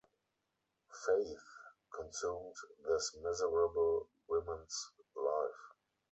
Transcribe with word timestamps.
Faith 1.05 1.43
consumed 1.95 2.55
this 2.87 3.15
miserable 3.21 4.09
woman’s 4.27 4.89
life. 5.15 5.75